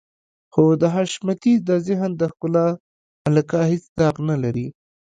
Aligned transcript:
خو 0.53 0.63
د 0.81 0.83
حشمتي 0.95 1.53
د 1.67 1.69
ذهن 1.87 2.11
د 2.17 2.21
ښکلا 2.31 2.67
ملکه 3.25 3.59
هېڅ 3.69 3.83
داغ 3.99 4.15
نه 4.29 4.35
لري. 4.43 4.67